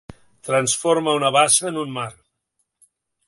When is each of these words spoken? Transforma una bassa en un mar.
Transforma 0.47 1.13
una 1.17 1.29
bassa 1.37 1.69
en 1.73 1.79
un 1.83 1.93
mar. 1.99 2.11